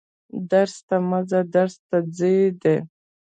[0.51, 2.77] درس ته مه ځه درس ته ځه دي